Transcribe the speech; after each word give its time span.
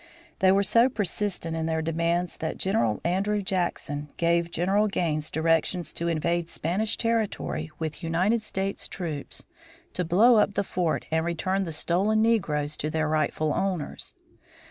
They 0.39 0.51
were 0.51 0.63
so 0.63 0.89
persistent 0.89 1.55
in 1.55 1.67
their 1.67 1.83
demands 1.83 2.37
that 2.37 2.57
General 2.57 2.99
Andrew 3.03 3.43
Jackson 3.43 4.09
gave 4.17 4.49
General 4.49 4.87
Gaines 4.87 5.29
directions 5.29 5.93
to 5.93 6.07
invade 6.07 6.49
Spanish 6.49 6.97
territory 6.97 7.69
with 7.77 8.01
United 8.01 8.41
States 8.41 8.87
troops 8.87 9.45
to 9.93 10.03
blow 10.03 10.37
up 10.37 10.55
the 10.55 10.63
fort 10.63 11.05
and 11.11 11.23
return 11.23 11.65
the 11.65 11.71
"stolen 11.71 12.19
negroes" 12.19 12.77
to 12.77 12.89
their 12.89 13.07
rightful 13.07 13.53
owners. 13.53 14.15